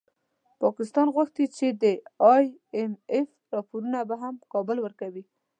[0.61, 1.85] پاکستان غوښتي چي د
[2.33, 3.29] ای اېم اېف
[3.69, 5.23] پورونه به هم کابل ورکوي